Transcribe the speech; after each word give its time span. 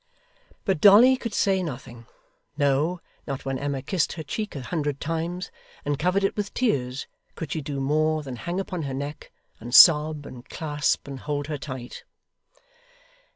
But 0.65 0.81
Dolly 0.81 1.15
could 1.15 1.35
say 1.35 1.61
nothing; 1.61 2.07
no, 2.57 3.01
not 3.27 3.45
when 3.45 3.59
Emma 3.59 3.83
kissed 3.83 4.13
her 4.13 4.23
cheek 4.23 4.55
a 4.55 4.61
hundred 4.63 4.99
times, 4.99 5.51
and 5.85 5.99
covered 5.99 6.23
it 6.23 6.35
with 6.35 6.55
tears, 6.55 7.05
could 7.35 7.51
she 7.51 7.61
do 7.61 7.79
more 7.79 8.23
than 8.23 8.37
hang 8.37 8.59
upon 8.59 8.81
her 8.81 8.95
neck, 8.95 9.31
and 9.59 9.75
sob, 9.75 10.25
and 10.25 10.49
clasp, 10.49 11.07
and 11.07 11.19
hold 11.19 11.45
her 11.45 11.57
tight. 11.59 12.03